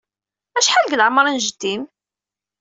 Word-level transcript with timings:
Acḥal 0.57 0.85
deg 0.85 0.97
leɛmeṛ 0.99 1.25
n 1.29 1.37
jeddi-m? 1.45 1.83